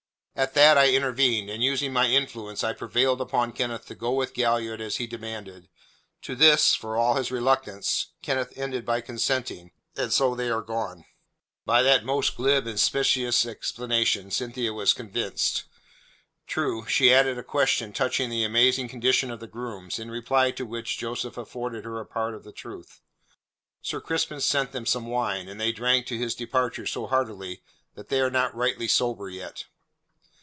[0.33, 4.33] At that I intervened, and using my influence, I prevailed upon Kenneth to go with
[4.33, 5.69] Galliard as he demanded.
[6.23, 11.05] To this, for all his reluctance, Kenneth ended by consenting, and so they are gone."
[11.63, 15.65] By that most glib and specious explanation Cynthia was convinced.
[16.47, 20.65] True, she added a question touching the amazing condition of the grooms, in reply to
[20.65, 22.99] which Joseph afforded her a part of the truth.
[23.83, 27.61] "Sir Crispin sent them some wine, and they drank to his departure so heartily
[27.93, 29.65] that they are not rightly sober yet."